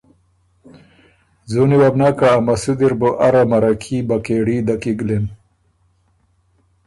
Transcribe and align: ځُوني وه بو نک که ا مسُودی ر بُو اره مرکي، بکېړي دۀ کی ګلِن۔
ځُوني 1.51 1.77
وه 1.79 1.89
بو 1.93 1.97
نک 2.01 2.13
که 2.19 2.27
ا 2.33 2.35
مسُودی 2.45 2.87
ر 2.91 2.93
بُو 2.99 3.09
اره 3.27 3.43
مرکي، 3.51 3.97
بکېړي 4.07 4.57
دۀ 4.67 4.75
کی 4.81 4.91
ګلِن۔ 4.99 5.25